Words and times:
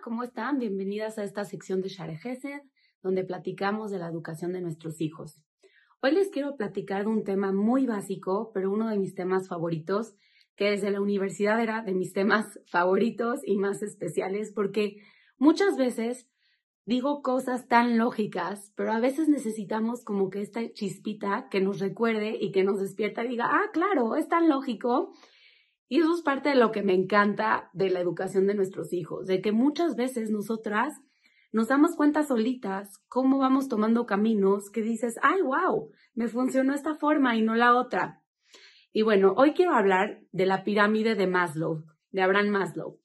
¿cómo 0.00 0.22
están? 0.22 0.58
Bienvenidas 0.58 1.18
a 1.18 1.24
esta 1.24 1.44
sección 1.44 1.82
de 1.82 1.88
Share 1.88 2.18
donde 3.02 3.24
platicamos 3.24 3.90
de 3.90 3.98
la 3.98 4.08
educación 4.08 4.52
de 4.52 4.60
nuestros 4.60 5.00
hijos. 5.00 5.42
Hoy 6.00 6.12
les 6.12 6.30
quiero 6.30 6.56
platicar 6.56 7.02
de 7.02 7.10
un 7.10 7.24
tema 7.24 7.52
muy 7.52 7.86
básico, 7.86 8.52
pero 8.54 8.70
uno 8.70 8.88
de 8.88 8.98
mis 8.98 9.14
temas 9.14 9.48
favoritos, 9.48 10.14
que 10.56 10.70
desde 10.70 10.90
la 10.90 11.00
universidad 11.00 11.60
era 11.60 11.82
de 11.82 11.92
mis 11.92 12.12
temas 12.12 12.58
favoritos 12.66 13.40
y 13.44 13.56
más 13.56 13.82
especiales, 13.82 14.52
porque 14.54 14.96
muchas 15.36 15.76
veces 15.76 16.28
digo 16.86 17.20
cosas 17.22 17.68
tan 17.68 17.98
lógicas, 17.98 18.72
pero 18.76 18.92
a 18.92 19.00
veces 19.00 19.28
necesitamos 19.28 20.04
como 20.04 20.30
que 20.30 20.40
esta 20.40 20.60
chispita 20.72 21.48
que 21.50 21.60
nos 21.60 21.80
recuerde 21.80 22.38
y 22.40 22.50
que 22.50 22.64
nos 22.64 22.80
despierta 22.80 23.24
y 23.24 23.28
diga, 23.28 23.50
ah, 23.50 23.70
claro, 23.72 24.16
es 24.16 24.28
tan 24.28 24.48
lógico. 24.48 25.12
Y 25.92 25.98
eso 25.98 26.14
es 26.14 26.22
parte 26.22 26.48
de 26.48 26.54
lo 26.54 26.72
que 26.72 26.82
me 26.82 26.94
encanta 26.94 27.68
de 27.74 27.90
la 27.90 28.00
educación 28.00 28.46
de 28.46 28.54
nuestros 28.54 28.94
hijos, 28.94 29.26
de 29.26 29.42
que 29.42 29.52
muchas 29.52 29.94
veces 29.94 30.30
nosotras 30.30 30.94
nos 31.52 31.68
damos 31.68 31.96
cuenta 31.96 32.22
solitas 32.22 33.04
cómo 33.08 33.36
vamos 33.36 33.68
tomando 33.68 34.06
caminos 34.06 34.70
que 34.70 34.80
dices, 34.80 35.16
ay, 35.20 35.42
wow, 35.42 35.90
me 36.14 36.28
funcionó 36.28 36.72
esta 36.72 36.94
forma 36.94 37.36
y 37.36 37.42
no 37.42 37.56
la 37.56 37.76
otra. 37.76 38.22
Y 38.90 39.02
bueno, 39.02 39.34
hoy 39.36 39.52
quiero 39.52 39.74
hablar 39.74 40.22
de 40.32 40.46
la 40.46 40.64
pirámide 40.64 41.14
de 41.14 41.26
Maslow, 41.26 41.84
de 42.10 42.22
Abraham 42.22 42.48
Maslow. 42.48 42.98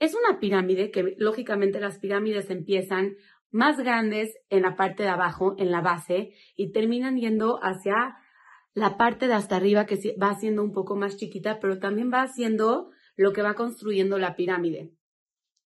Es 0.00 0.16
una 0.16 0.40
pirámide 0.40 0.90
que 0.90 1.14
lógicamente 1.18 1.78
las 1.78 2.00
pirámides 2.00 2.50
empiezan 2.50 3.14
más 3.52 3.78
grandes 3.78 4.36
en 4.50 4.62
la 4.62 4.74
parte 4.74 5.04
de 5.04 5.10
abajo, 5.10 5.54
en 5.56 5.70
la 5.70 5.82
base, 5.82 6.32
y 6.56 6.72
terminan 6.72 7.16
yendo 7.16 7.60
hacia 7.62 8.16
la 8.74 8.96
parte 8.96 9.28
de 9.28 9.34
hasta 9.34 9.56
arriba 9.56 9.86
que 9.86 10.16
va 10.20 10.34
siendo 10.34 10.62
un 10.62 10.72
poco 10.72 10.96
más 10.96 11.16
chiquita, 11.16 11.60
pero 11.60 11.78
también 11.78 12.12
va 12.12 12.22
haciendo 12.22 12.90
lo 13.16 13.32
que 13.32 13.42
va 13.42 13.54
construyendo 13.54 14.18
la 14.18 14.36
pirámide. 14.36 14.92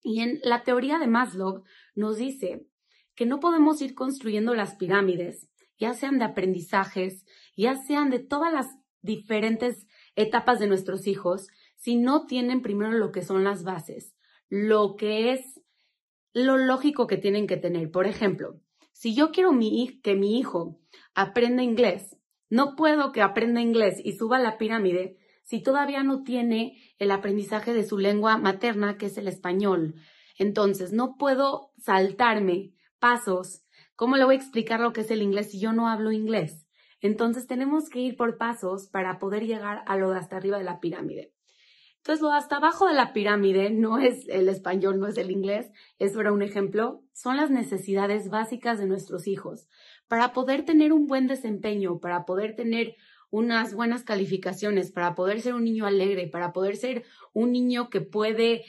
Y 0.03 0.21
en 0.21 0.41
la 0.43 0.63
teoría 0.63 0.99
de 0.99 1.07
Maslow 1.07 1.65
nos 1.95 2.19
dice 2.19 2.67
que 3.15 3.27
no 3.27 3.41
podemos 3.41 3.81
ir 3.83 3.95
construyendo 3.95 4.55
las 4.55 4.77
pirámides, 4.77 5.49
ya 5.79 5.95
sean 5.95 6.19
de 6.19 6.27
aprendizajes, 6.27 7.25
ya 7.57 7.75
sean 7.77 8.11
de 8.11 8.19
todas 8.19 8.53
las 8.53 8.69
diferentes 9.01 9.87
etapas 10.15 10.59
de 10.59 10.67
nuestros 10.67 11.07
hijos, 11.07 11.49
si 11.77 11.97
no 11.97 12.27
tienen 12.27 12.63
primero 12.63 12.93
lo 12.93 13.11
que 13.11 13.23
son 13.23 13.43
las 13.45 13.65
bases 13.65 14.15
lo 14.49 14.97
que 14.97 15.33
es 15.33 15.61
lo 16.33 16.57
lógico 16.57 17.07
que 17.07 17.17
tienen 17.17 17.47
que 17.47 17.57
tener. 17.57 17.91
Por 17.91 18.07
ejemplo, 18.07 18.61
si 18.93 19.15
yo 19.15 19.31
quiero 19.31 19.51
que 20.03 20.15
mi 20.15 20.39
hijo 20.39 20.81
aprenda 21.15 21.63
inglés, 21.63 22.17
no 22.51 22.77
puedo 22.77 23.13
que 23.13 23.23
aprenda 23.23 23.61
inglés 23.61 24.01
y 24.03 24.13
suba 24.13 24.39
la 24.39 24.57
pirámide 24.57 25.19
si 25.43 25.63
todavía 25.63 26.03
no 26.03 26.23
tiene 26.25 26.79
el 26.99 27.11
aprendizaje 27.11 27.73
de 27.73 27.83
su 27.83 27.99
lengua 27.99 28.37
materna, 28.37 28.99
que 28.99 29.07
es 29.07 29.17
el 29.17 29.29
español. 29.29 29.95
Entonces, 30.37 30.93
no 30.93 31.17
puedo 31.19 31.73
saltarme 31.79 32.75
pasos. 32.99 33.65
¿Cómo 33.97 34.17
le 34.17 34.25
voy 34.25 34.35
a 34.35 34.39
explicar 34.39 34.81
lo 34.81 34.93
que 34.93 35.01
es 35.01 35.11
el 35.11 35.23
inglés 35.23 35.51
si 35.51 35.61
yo 35.61 35.73
no 35.73 35.89
hablo 35.89 36.13
inglés? 36.13 36.67
Entonces, 37.01 37.47
tenemos 37.47 37.89
que 37.89 38.01
ir 38.01 38.17
por 38.17 38.37
pasos 38.37 38.89
para 38.89 39.19
poder 39.19 39.47
llegar 39.47 39.83
a 39.87 39.97
lo 39.97 40.11
de 40.11 40.19
hasta 40.19 40.37
arriba 40.37 40.59
de 40.59 40.65
la 40.65 40.81
pirámide. 40.81 41.33
Entonces, 41.97 42.23
lo 42.23 42.31
hasta 42.31 42.57
abajo 42.57 42.87
de 42.87 42.95
la 42.95 43.13
pirámide 43.13 43.71
no 43.71 43.99
es 43.99 44.29
el 44.29 44.49
español, 44.49 45.01
no 45.01 45.07
es 45.07 45.17
el 45.17 45.31
inglés, 45.31 45.71
eso 45.99 46.21
era 46.21 46.33
un 46.33 46.43
ejemplo, 46.43 47.03
son 47.13 47.37
las 47.37 47.51
necesidades 47.51 48.29
básicas 48.31 48.79
de 48.79 48.87
nuestros 48.87 49.27
hijos 49.27 49.67
para 50.09 50.33
poder 50.33 50.65
tener 50.65 50.93
un 50.93 51.07
buen 51.07 51.27
desempeño, 51.27 52.01
para 52.01 52.25
poder 52.25 52.57
tener 52.57 52.97
unas 53.31 53.75
buenas 53.75 54.05
calificaciones, 54.05 54.91
para 54.91 55.15
poder 55.15 55.41
ser 55.41 55.55
un 55.55 55.65
niño 55.65 55.87
alegre, 55.87 56.29
para 56.29 56.53
poder 56.53 56.77
ser 56.77 57.05
un 57.33 57.53
niño 57.53 57.91
que 57.91 58.01
puede 58.01 58.65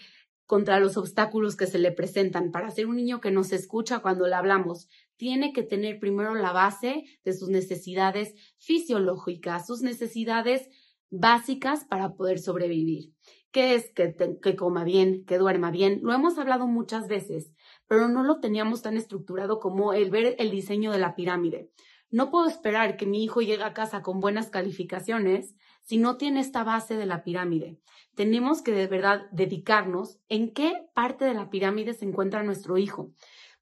contra 0.45 0.80
los 0.80 0.98
obstáculos 0.98 1.56
que 1.56 1.67
se 1.67 1.78
le 1.78 1.92
presentan, 1.92 2.52
para 2.52 2.72
ser 2.72 2.88
un 2.88 2.95
niño 2.95 3.22
que 3.22 3.32
nos 3.32 3.52
escucha 3.52 4.00
cuando 4.00 4.28
le 4.28 4.34
hablamos, 4.34 4.90
tiene 5.16 5.54
que 5.54 5.61
tener 5.61 5.99
primero 5.99 6.33
la 6.33 6.52
base 6.52 7.04
de 7.23 7.33
sus 7.33 7.49
necesidades 7.49 8.33
fisiológicas, 8.58 9.67
sus 9.67 9.82
necesidades 9.82 10.67
básicas 11.11 11.86
para 11.86 12.16
poder 12.16 12.39
sobrevivir. 12.39 13.14
¿Qué 13.52 13.76
es 13.76 13.92
que, 13.94 14.16
que 14.42 14.55
coma 14.55 14.83
bien, 14.83 15.23
que 15.26 15.38
duerma 15.38 15.72
bien? 15.72 15.99
Lo 16.04 16.14
hemos 16.14 16.38
hablado 16.38 16.67
muchas 16.67 17.08
veces, 17.08 17.54
pero 17.89 18.08
no 18.08 18.23
lo 18.23 18.39
teníamos 18.39 18.83
tan 18.83 18.95
estructurado 18.95 19.60
como 19.60 19.94
el 19.94 20.11
ver 20.11 20.36
el 20.38 20.52
diseño 20.52 20.92
de 20.92 21.00
la 21.00 21.16
pirámide. 21.16 21.72
No 22.11 22.30
puedo 22.30 22.48
esperar 22.48 22.98
que 22.98 23.08
mi 23.08 23.23
hijo 23.23 23.42
llegue 23.42 23.64
a 23.64 23.73
casa 23.73 24.04
con 24.04 24.20
buenas 24.20 24.52
calificaciones 24.52 25.55
si 25.82 25.98
no 25.98 26.16
tiene 26.16 26.39
esta 26.39 26.64
base 26.64 26.95
de 26.95 27.08
la 27.08 27.23
pirámide. 27.23 27.80
Tenemos 28.14 28.61
que 28.61 28.73
de 28.73 28.86
verdad 28.86 29.28
dedicarnos 29.32 30.20
en 30.30 30.54
qué 30.54 30.88
parte 30.94 31.26
de 31.26 31.33
la 31.33 31.49
pirámide 31.49 31.94
se 31.95 32.05
encuentra 32.05 32.44
nuestro 32.44 32.78
hijo. 32.78 33.11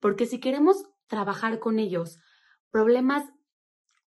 Porque 0.01 0.25
si 0.25 0.41
queremos 0.41 0.83
trabajar 1.07 1.59
con 1.59 1.79
ellos 1.79 2.19
problemas 2.69 3.23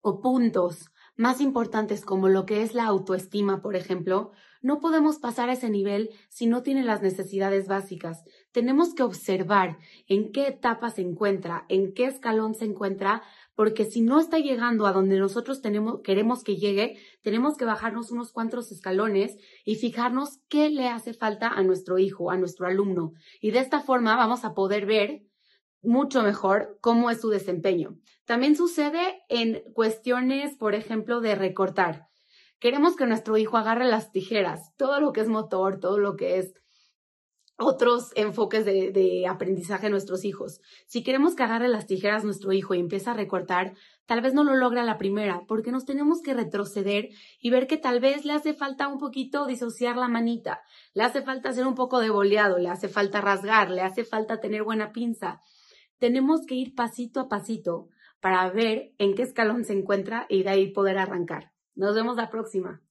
o 0.03 0.21
puntos 0.21 0.91
más 1.17 1.41
importantes 1.41 2.05
como 2.05 2.29
lo 2.29 2.47
que 2.47 2.63
es 2.63 2.75
la 2.75 2.85
autoestima, 2.85 3.61
por 3.61 3.77
ejemplo, 3.77 4.33
no 4.63 4.79
podemos 4.79 5.19
pasar 5.19 5.49
a 5.49 5.55
ese 5.55 5.71
nivel 5.71 6.11
si 6.29 6.47
no 6.47 6.63
tiene 6.63 6.85
las 6.85 7.01
necesidades 7.01 7.67
básicas. 7.67 8.23
Tenemos 8.53 8.95
que 8.95 9.03
observar 9.03 9.79
en 10.07 10.33
qué 10.33 10.49
etapa 10.49 10.91
se 10.91 11.01
encuentra, 11.01 11.65
en 11.69 11.95
qué 11.95 12.05
escalón 12.05 12.55
se 12.55 12.67
encuentra, 12.67 13.23
porque 13.55 13.87
si 13.87 14.03
no 14.03 14.21
está 14.21 14.39
llegando 14.39 14.87
a 14.87 14.93
donde 14.93 15.19
nosotros 15.19 15.63
tenemos, 15.63 16.01
queremos 16.03 16.45
que 16.45 16.57
llegue, 16.57 16.99
tenemos 17.23 17.57
que 17.57 17.65
bajarnos 17.65 18.11
unos 18.11 18.33
cuantos 18.33 18.71
escalones 18.71 19.37
y 19.65 19.77
fijarnos 19.77 20.41
qué 20.49 20.69
le 20.69 20.89
hace 20.89 21.15
falta 21.15 21.49
a 21.49 21.63
nuestro 21.63 21.99
hijo, 21.99 22.31
a 22.31 22.37
nuestro 22.37 22.67
alumno. 22.67 23.13
Y 23.41 23.53
de 23.53 23.61
esta 23.61 23.81
forma 23.81 24.17
vamos 24.17 24.45
a 24.45 24.53
poder 24.53 24.85
ver 24.85 25.30
mucho 25.83 26.23
mejor 26.23 26.79
cómo 26.81 27.11
es 27.11 27.21
su 27.21 27.31
desempeño. 27.31 27.99
También 28.25 28.57
sucede 28.57 29.23
en 29.29 29.63
cuestiones, 29.73 30.57
por 30.57 30.75
ejemplo, 30.75 31.21
de 31.21 31.35
recortar. 31.35 32.09
Queremos 32.59 32.95
que 32.95 33.07
nuestro 33.07 33.39
hijo 33.39 33.57
agarre 33.57 33.87
las 33.87 34.13
tijeras, 34.13 34.75
todo 34.77 35.01
lo 35.01 35.13
que 35.13 35.23
es 35.23 35.29
motor, 35.29 35.81
todo 35.81 35.99
lo 35.99 36.17
que 36.17 36.39
es 36.39 36.55
otros 37.61 38.11
enfoques 38.17 38.65
de, 38.65 39.27
aprendizaje 39.29 39.87
de 39.87 39.91
nuestros 39.91 40.25
hijos. 40.25 40.61
Si 40.87 41.03
queremos 41.03 41.35
que 41.35 41.43
agarre 41.43 41.69
las 41.69 41.87
tijeras 41.87 42.25
nuestro 42.25 42.53
hijo 42.53 42.75
y 42.75 42.79
empiece 42.79 43.11
a 43.11 43.15
recortar, 43.15 43.75
tal 44.07 44.23
vez 44.23 44.33
no 44.33 44.45
lo 44.45 44.57
logra 44.57 44.83
la 44.83 44.97
primera, 44.97 45.43
porque 45.47 45.71
nos 45.71 45.85
tenemos 45.85 46.23
que 46.23 46.33
retroceder 46.33 47.11
y 47.39 47.51
ver 47.51 47.67
que 47.67 47.77
tal 47.77 48.01
vez 48.01 48.25
le 48.25 48.33
hace 48.33 48.55
falta 48.55 48.89
un 48.89 48.99
poquito 48.99 49.47
disociar 49.47 49.97
la 49.97 50.09
manita, 50.09 50.63
le 50.95 51.03
hace 51.03 51.21
falta 51.21 51.51
hacer 51.51 51.67
un 51.67 51.75
poco 51.75 52.01
de 52.01 52.09
boleado, 52.09 52.59
le 52.59 52.71
hace 52.71 52.89
falta 52.89 53.21
rasgar, 53.21 53.71
le 53.71 53.83
hace 53.83 54.05
falta 54.05 54.41
tener 54.41 54.63
buena 54.63 54.93
pinza 54.93 55.43
tenemos 56.01 56.47
que 56.47 56.57
ir 56.57 56.75
pasito 56.75 57.21
a 57.21 57.29
pasito 57.29 57.89
para 58.21 58.51
ver 58.51 58.93
en 58.99 59.15
qué 59.15 59.23
escalón 59.23 59.65
se 59.65 59.75
encuentra 59.75 60.27
y 60.29 60.43
de 60.43 60.51
ahí 60.51 60.73
poder 60.73 60.99
arrancar. 60.99 61.53
Nos 61.77 61.95
vemos 61.95 62.17
la 62.17 62.31
próxima. 62.31 62.83